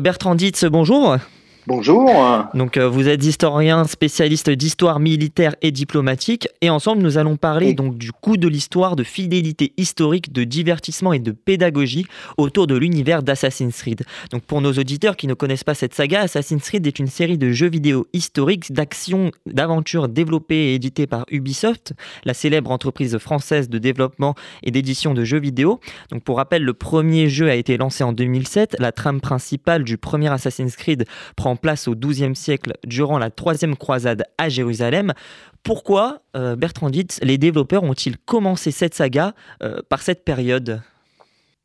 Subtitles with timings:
[0.00, 1.18] Bertrand Dietz, bonjour.
[1.66, 2.12] Bonjour.
[2.52, 7.72] Donc euh, vous êtes historien spécialiste d'histoire militaire et diplomatique et ensemble nous allons parler
[7.72, 12.06] donc du coût de l'histoire, de fidélité historique, de divertissement et de pédagogie
[12.36, 14.04] autour de l'univers d'Assassin's Creed.
[14.30, 17.38] Donc pour nos auditeurs qui ne connaissent pas cette saga, Assassin's Creed est une série
[17.38, 21.94] de jeux vidéo historiques d'action, d'aventure développée et éditée par Ubisoft,
[22.26, 24.34] la célèbre entreprise française de développement
[24.64, 25.80] et d'édition de jeux vidéo.
[26.10, 29.96] Donc pour rappel, le premier jeu a été lancé en 2007, la trame principale du
[29.96, 31.06] premier Assassin's Creed
[31.36, 35.12] prend place au XIIe siècle durant la troisième croisade à Jérusalem.
[35.62, 40.82] Pourquoi, euh, Bertrand Dietz, les développeurs ont-ils commencé cette saga euh, par cette période?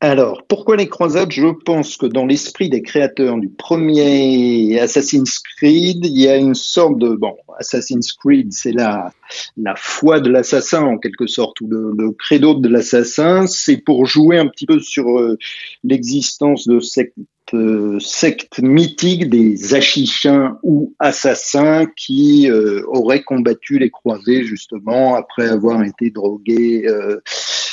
[0.02, 1.30] Alors, pourquoi les croisades?
[1.30, 6.54] Je pense que dans l'esprit des créateurs du premier Assassin's Creed, il y a une
[6.54, 7.10] sorte de...
[7.10, 9.12] Bon, Assassin's Creed, c'est la,
[9.58, 13.46] la foi de l'assassin en quelque sorte, ou le, credo de l'assassin.
[13.46, 15.36] C'est pour jouer un petit peu sur euh,
[15.84, 17.12] l'existence de cette
[17.54, 25.48] euh, secte mythique des Achichins ou assassins qui euh, auraient combattu les croisés justement après
[25.48, 26.84] avoir été drogués.
[26.86, 27.20] Euh,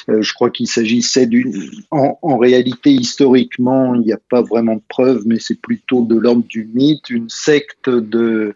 [0.07, 1.69] je crois qu'il s'agissait d'une...
[1.91, 6.45] En, réalité, historiquement, il n'y a pas vraiment de preuves, mais c'est plutôt de l'ordre
[6.47, 8.53] du mythe, une secte de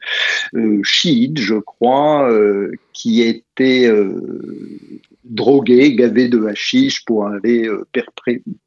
[0.83, 2.31] chiites, je crois,
[2.94, 3.91] qui était
[5.31, 7.87] drogués, gavés de hashish pour aller euh,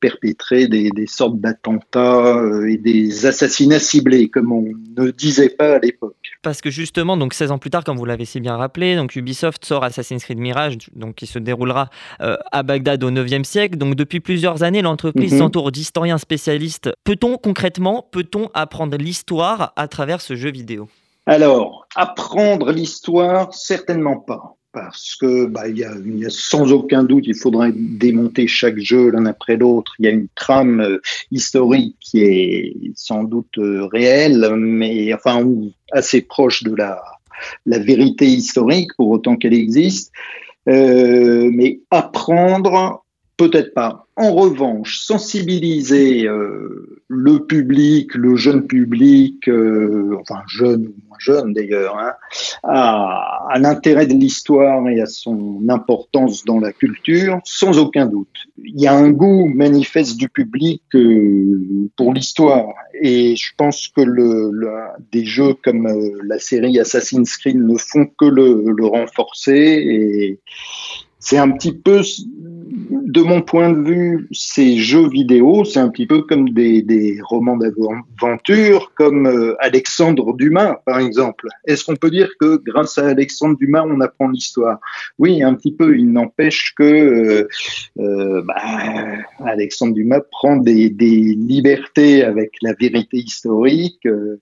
[0.01, 5.79] perpétrer des, sortes d'attentats euh, et des assassinats ciblés, comme on ne disait pas à
[5.79, 6.17] l'époque.
[6.43, 9.15] Parce que justement, donc 16 ans plus tard, comme vous l'avez si bien rappelé, donc
[9.15, 11.91] Ubisoft sort Assassin's Creed Mirage, donc qui se déroulera
[12.23, 13.77] euh, à Bagdad au 9e siècle.
[13.77, 15.39] Donc depuis plusieurs années, l'entreprise mhm.
[15.39, 16.91] s'entoure d'historiens spécialistes.
[17.05, 20.89] Peut-on concrètement, peut-on apprendre l'histoire à travers ce jeu vidéo?
[21.27, 25.95] Alors, apprendre l'histoire, certainement pas parce que bah, il, y a,
[26.29, 29.95] sans aucun doute, il faudrait démonter chaque jeu l'un après l'autre.
[29.99, 35.49] Il y a une trame euh, historique qui est sans doute euh, réelle, mais enfin
[35.93, 37.01] assez proche de la,
[37.65, 40.13] la vérité historique pour autant qu'elle existe.
[40.69, 43.05] Euh, mais apprendre,
[43.37, 44.07] peut-être pas.
[44.17, 51.53] En revanche, sensibiliser euh, le public, le jeune public, euh, enfin jeune ou moins jeune
[51.53, 52.13] d'ailleurs, hein,
[52.63, 58.35] à, à l'intérêt de l'histoire et à son importance dans la culture, sans aucun doute.
[58.63, 62.69] Il y a un goût manifeste du public euh, pour l'histoire
[63.01, 64.03] et je pense que
[65.13, 70.41] des jeux comme euh, la série Assassin's Creed ne font que le, le renforcer et
[71.25, 72.03] c'est un petit peu
[72.91, 77.19] de mon point de vue, ces jeux vidéo, c'est un petit peu comme des, des
[77.23, 81.49] romans d'aventure, comme euh, Alexandre Dumas, par exemple.
[81.67, 84.81] Est-ce qu'on peut dire que grâce à Alexandre Dumas, on apprend l'histoire?
[85.19, 85.97] Oui, un petit peu.
[85.97, 87.49] Il n'empêche que euh,
[88.01, 88.61] euh bah,
[89.47, 94.05] Alexandre Dumas prend des, des, libertés avec la vérité historique.
[94.05, 94.41] Euh,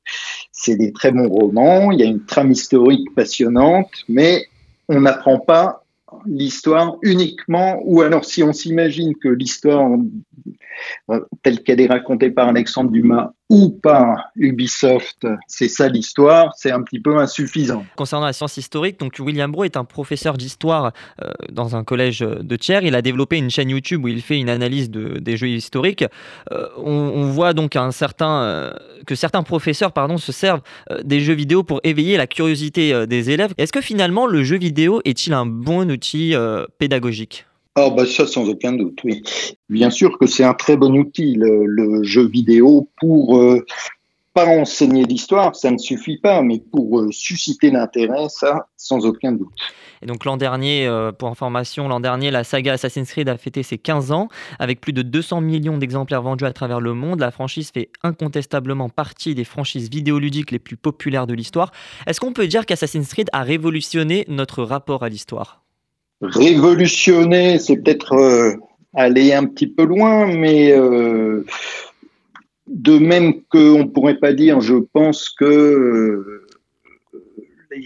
[0.50, 1.92] c'est des très bons romans.
[1.92, 4.46] Il y a une trame historique passionnante, mais
[4.88, 5.81] on n'apprend pas
[6.26, 9.90] l'histoire uniquement, ou alors si on s'imagine que l'histoire
[11.42, 16.82] telle qu'elle est racontée par Alexandre Dumas ou par Ubisoft, c'est ça l'histoire, c'est un
[16.82, 17.84] petit peu insuffisant.
[17.96, 22.20] Concernant la science historique, donc William Bro est un professeur d'histoire euh, dans un collège
[22.20, 22.80] de Thiers.
[22.82, 26.06] Il a développé une chaîne YouTube où il fait une analyse de, des jeux historiques.
[26.50, 28.72] Euh, on, voit donc certain,
[29.06, 30.62] que certains professeurs pardon, se servent
[31.04, 33.52] des jeux vidéo pour éveiller la curiosité des élèves.
[33.58, 36.34] Est-ce que finalement le jeu vidéo est-il un bon outil
[36.78, 37.46] pédagogique?
[37.74, 39.22] Ah bah ça sans aucun doute, oui.
[39.68, 43.64] Bien sûr que c'est un très bon outil le, jeu vidéo pour euh,
[44.34, 49.32] pas enseigner l'histoire, ça ne suffit pas, mais pour euh, susciter l'intérêt, ça sans aucun
[49.32, 49.52] doute.
[50.02, 53.62] Et donc l'an dernier, euh, pour information, l'an dernier, la saga Assassin's Creed a fêté
[53.62, 54.28] ses 15 ans.
[54.58, 58.88] Avec plus de 200 millions d'exemplaires vendus à travers le monde, la franchise fait incontestablement
[58.88, 61.70] partie des franchises vidéoludiques les plus populaires de l'histoire.
[62.06, 65.61] Est-ce qu'on peut dire qu'Assassin's Creed a révolutionné notre rapport à l'histoire?
[66.22, 68.54] Révolutionner, c'est peut-être euh,
[68.94, 71.44] aller un petit peu loin, mais euh,
[72.68, 76.46] de même qu'on ne pourrait pas dire, je pense que euh,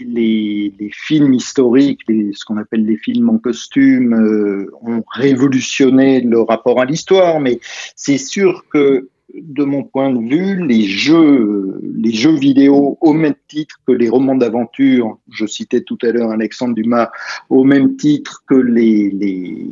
[0.05, 6.85] les, films historiques, ce qu'on appelle les films en costume, ont révolutionné le rapport à
[6.85, 7.59] l'histoire, mais
[7.95, 9.09] c'est sûr que
[9.41, 11.79] de mon point de vue, les jeux,
[12.37, 17.09] vidéo, au même titre que les romans d'aventure, je citais tout à l'heure Alexandre Dumas,
[17.49, 19.67] au même titre que les,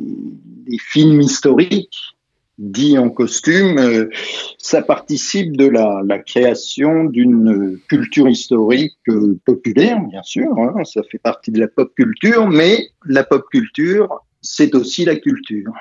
[0.78, 2.16] films historiques,
[2.58, 4.08] dits en costume, euh,
[4.56, 11.02] ça participe de la, la création d'une culture historique euh, populaire, bien sûr, hein, ça
[11.02, 14.08] fait partie de la pop culture, mais la pop culture,
[14.40, 15.72] c'est aussi la culture.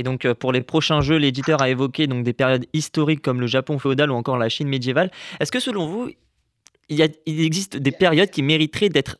[0.00, 3.46] Et donc pour les prochains jeux, l'éditeur a évoqué donc des périodes historiques comme le
[3.46, 5.10] Japon féodal ou encore la Chine médiévale.
[5.40, 6.08] Est-ce que selon vous,
[6.88, 9.18] il, existe des périodes qui mériteraient d'être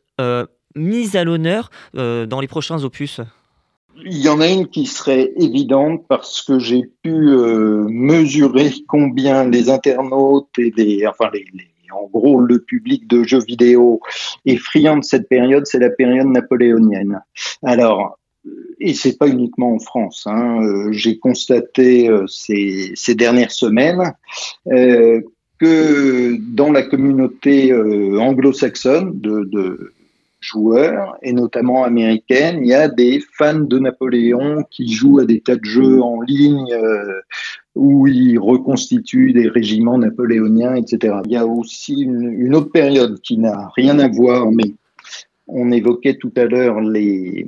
[0.74, 3.20] mises à l'honneur dans les prochains opus?
[4.02, 9.44] Il y en a une qui serait évidente parce que j'ai pu euh, mesurer combien
[9.44, 11.30] les internautes et enfin
[11.92, 14.00] en gros le public de jeux vidéo
[14.46, 17.20] est friand de cette période, c'est la période napoléonienne.
[17.62, 18.19] Alors,
[18.78, 20.26] et c'est pas uniquement en France.
[20.26, 24.14] Hein, euh, j'ai constaté euh, ces, dernières semaines
[24.66, 29.92] que dans la communauté anglo-saxonne de,
[30.40, 32.60] joueurs, et notamment américaines.
[32.62, 36.20] Il y a des fans de Napoléon qui jouent à des tas de jeux en
[36.22, 37.20] ligne euh,
[37.74, 41.16] où ils reconstituent des régiments napoléoniens, etc.
[41.26, 44.72] Il y a aussi une, autre période qui n'a rien à voir, mais
[45.46, 47.46] on évoquait tout à l'heure les,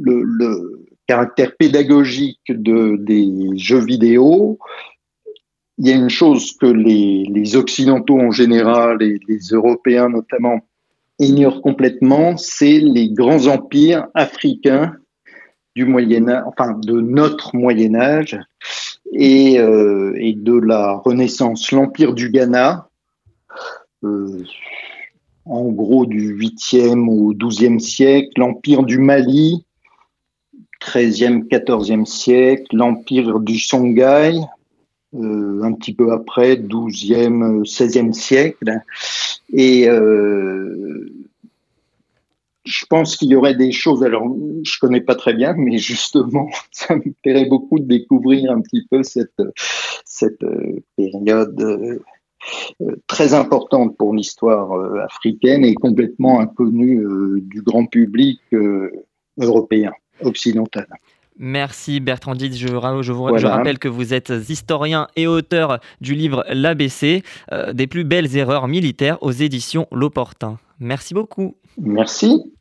[0.00, 3.26] le, caractère pédagogique de, des
[3.56, 4.58] jeux vidéo.
[5.78, 10.60] Il y a une chose que les, Occidentaux en général et les Européens notamment
[11.18, 14.94] ignore complètement, c'est les grands empires africains
[15.74, 18.38] du Moyen Âge, enfin de notre Moyen Âge
[19.12, 22.88] et, euh, et de la Renaissance, l'empire du Ghana,
[24.04, 24.44] euh,
[25.44, 29.66] en gros du 8e au 12e siècle, l'empire du Mali,
[30.80, 34.40] 13e, 14e siècle, l'empire du Songhai,
[35.14, 38.80] euh, un petit peu après, 12e, 16e siècle.
[39.52, 41.08] Et euh,
[42.64, 44.32] je pense qu'il y aurait des choses, alors
[44.62, 48.86] je connais pas très bien, mais justement, ça me plairait beaucoup de découvrir un petit
[48.88, 49.42] peu cette,
[50.04, 51.98] cette euh, période euh,
[53.06, 54.72] très importante pour l'histoire
[55.02, 57.04] africaine et complètement inconnue
[57.42, 58.40] du grand public
[59.38, 60.86] européen, occidental.
[61.38, 62.56] Merci Bertrand Dietz.
[62.56, 67.22] Je, je, vous, je, rappelle que vous êtes historien et auteur du livre L'ABC,
[67.52, 70.58] euh, des plus belles erreurs militaires aux éditions L'Opportun.
[70.80, 71.56] Merci beaucoup.
[71.78, 72.52] Merci.